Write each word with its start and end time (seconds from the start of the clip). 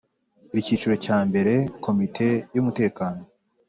Icyiciro 0.59 0.95
cya 1.05 1.17
mbere 1.27 1.53
Komite 1.85 2.27
y 2.55 2.59
Umutekano 2.61 3.21